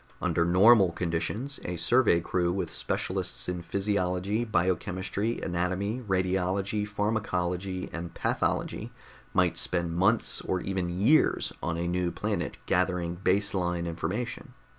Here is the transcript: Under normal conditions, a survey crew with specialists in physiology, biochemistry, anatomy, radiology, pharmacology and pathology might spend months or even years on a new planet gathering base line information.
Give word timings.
Under 0.19 0.43
normal 0.45 0.93
conditions, 0.93 1.59
a 1.63 1.75
survey 1.77 2.21
crew 2.21 2.51
with 2.51 2.73
specialists 2.73 3.47
in 3.47 3.61
physiology, 3.61 4.43
biochemistry, 4.43 5.39
anatomy, 5.41 5.99
radiology, 6.01 6.87
pharmacology 6.87 7.87
and 7.93 8.11
pathology 8.15 8.91
might 9.31 9.57
spend 9.57 9.95
months 9.95 10.41
or 10.41 10.59
even 10.59 10.89
years 10.89 11.53
on 11.61 11.77
a 11.77 11.87
new 11.87 12.09
planet 12.11 12.57
gathering 12.65 13.13
base 13.13 13.53
line 13.53 13.85
information. 13.85 14.55